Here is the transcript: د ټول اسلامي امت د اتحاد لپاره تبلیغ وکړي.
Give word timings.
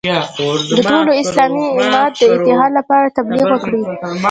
د 0.69 0.79
ټول 0.87 1.07
اسلامي 1.21 1.67
امت 1.79 2.11
د 2.19 2.23
اتحاد 2.37 2.71
لپاره 2.79 3.05
تبلیغ 3.17 3.47
وکړي. 3.51 3.81